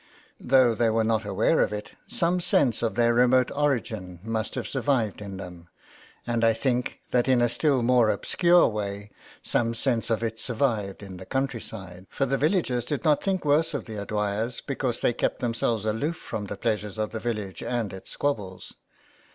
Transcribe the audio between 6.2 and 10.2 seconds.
and I think that in a still more obscure way some sense